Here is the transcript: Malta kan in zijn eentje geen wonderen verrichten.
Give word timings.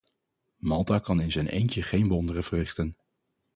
Malta 0.57 0.99
kan 0.99 1.21
in 1.21 1.31
zijn 1.31 1.47
eentje 1.47 1.81
geen 1.83 2.07
wonderen 2.07 2.43
verrichten. 2.43 2.97